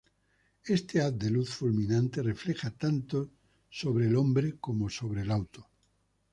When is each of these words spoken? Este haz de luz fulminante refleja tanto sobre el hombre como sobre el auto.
Este 0.77 0.99
haz 0.99 1.15
de 1.19 1.29
luz 1.29 1.49
fulminante 1.57 2.23
refleja 2.23 2.71
tanto 2.71 3.29
sobre 3.69 4.07
el 4.07 4.15
hombre 4.15 4.57
como 4.59 4.89
sobre 4.89 5.21
el 5.21 5.29
auto. 5.29 5.67